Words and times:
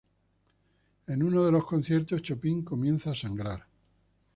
En 1.05 1.21
uno 1.21 1.43
de 1.45 1.51
los 1.51 1.63
conciertos, 1.67 2.23
Chopin 2.23 2.63
comienza 2.63 3.11
a 3.11 3.15
sangrar. 3.15 3.67